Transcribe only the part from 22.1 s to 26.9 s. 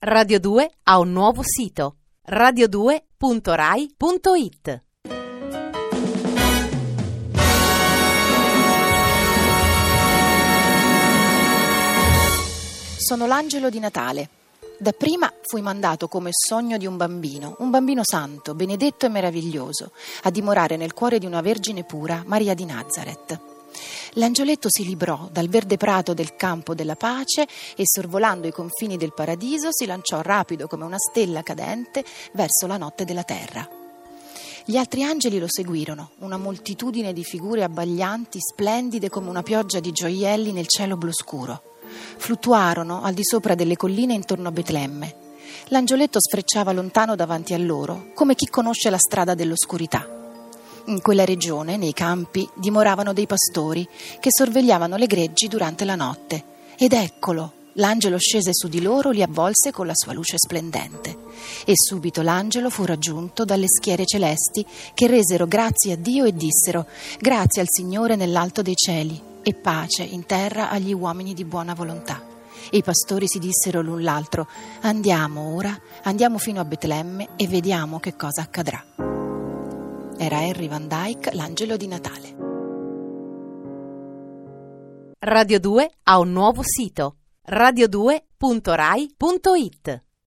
Maria di Nazareth. L'angioletto si librò dal verde prato del campo